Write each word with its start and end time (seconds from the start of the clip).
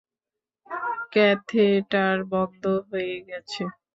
Catheter 1.13 2.17
বন্ধ 2.31 2.63
হয়ে 2.89 3.15
গেছে। 3.29 3.63